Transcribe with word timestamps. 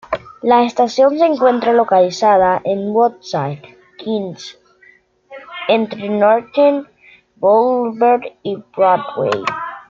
La 0.41 0.63
estación 0.63 1.19
se 1.19 1.27
encuentra 1.27 1.73
localizada 1.73 2.59
en 2.63 2.89
Woodside, 2.89 3.61
Queens 3.99 4.57
entre 5.67 6.09
Northern 6.09 6.87
Boulevard 7.39 8.21
y 8.41 8.55
Broadway. 8.75 9.29